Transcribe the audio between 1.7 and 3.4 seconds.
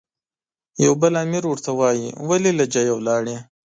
وایي، ولې له ځایه ولاړې؟